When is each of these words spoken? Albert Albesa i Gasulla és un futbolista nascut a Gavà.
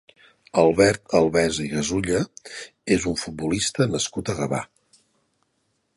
Albert 0.61 1.13
Albesa 1.19 1.65
i 1.65 1.67
Gasulla 1.73 2.23
és 2.97 3.07
un 3.13 3.19
futbolista 3.25 3.89
nascut 3.93 4.33
a 4.35 4.39
Gavà. 4.41 4.67